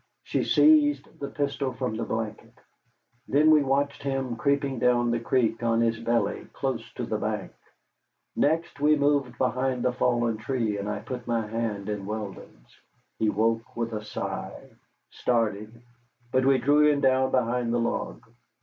[0.23, 2.55] She seized the pistol from the blanket.
[3.27, 7.51] Then we watched him creeping down the creek on his belly, close to the bank.
[8.35, 12.75] Next we moved behind the fallen tree, and I put my hand in Weldon's.
[13.19, 14.71] He woke with a sigh,
[15.11, 15.83] started,
[16.31, 18.23] but we drew him down behind the log.